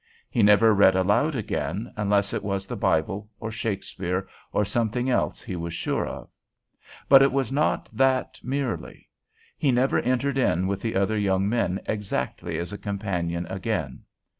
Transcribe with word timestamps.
He 0.31 0.41
never 0.41 0.73
read 0.73 0.95
aloud 0.95 1.35
again, 1.35 1.93
unless 1.95 2.33
it 2.33 2.43
was 2.43 2.65
the 2.65 2.75
Bible 2.75 3.29
or 3.39 3.51
Shakespeare, 3.51 4.27
or 4.51 4.65
something 4.65 5.11
else 5.11 5.43
he 5.43 5.55
was 5.55 5.75
sure 5.75 6.07
of. 6.07 6.27
But 7.07 7.21
it 7.21 7.31
was 7.31 7.51
not 7.51 7.87
that 7.93 8.39
merely. 8.41 9.09
He 9.59 9.69
never 9.71 9.99
entered 9.99 10.39
in 10.39 10.65
with 10.65 10.81
the 10.81 10.95
other 10.95 11.19
young 11.19 11.47
men 11.47 11.81
exactly 11.85 12.57
as 12.57 12.73
a 12.73 12.79
companion 12.79 13.45
again. 13.45 14.01